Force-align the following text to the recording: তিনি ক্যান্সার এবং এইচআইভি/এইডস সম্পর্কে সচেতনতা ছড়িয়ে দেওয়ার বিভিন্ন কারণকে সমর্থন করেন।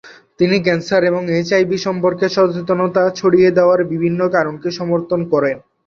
তিনি 0.39 0.57
ক্যান্সার 0.59 1.01
এবং 1.03 1.21
এইচআইভি/এইডস 1.31 1.85
সম্পর্কে 1.87 2.25
সচেতনতা 2.29 3.03
ছড়িয়ে 3.19 3.49
দেওয়ার 3.51 3.79
বিভিন্ন 3.91 4.21
কারণকে 4.35 4.69
সমর্থন 4.79 5.19
করেন। 5.33 5.57